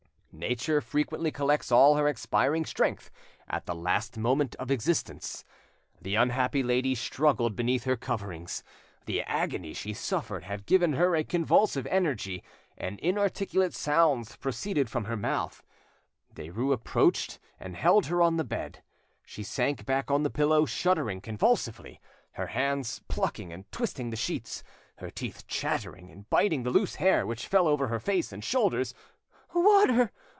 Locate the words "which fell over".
27.27-27.89